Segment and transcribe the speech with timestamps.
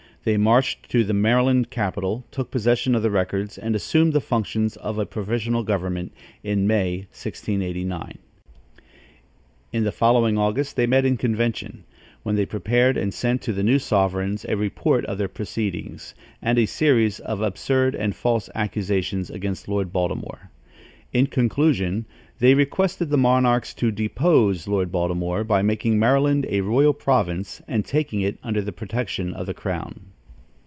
[0.23, 4.75] They marched to the Maryland capital, took possession of the records and assumed the functions
[4.77, 6.11] of a provisional government,
[6.43, 8.19] in May, 1689.
[9.73, 11.85] In the following August they met in convention,
[12.21, 16.59] when they prepared and sent to the new sovereigns a report of their proceedings, and
[16.59, 20.51] a series of absurd and false accusations against Lord Baltimore.
[21.11, 22.05] In conclusion,
[22.39, 27.83] they requested the monarchs to depose Lord Baltimore by making Maryland a royal province and
[27.83, 30.01] taking it under the protection of the crown.